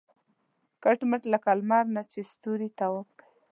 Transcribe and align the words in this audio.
کټ 0.83 0.99
مټ 1.09 1.21
لکه 1.33 1.49
لمر 1.59 1.85
نه 1.95 2.01
چې 2.11 2.19
ستوري 2.31 2.69
طواف 2.79 3.07
کوي. 3.19 3.35